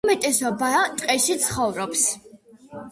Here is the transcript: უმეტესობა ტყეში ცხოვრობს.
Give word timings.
უმეტესობა 0.07 0.69
ტყეში 1.03 1.39
ცხოვრობს. 1.47 2.11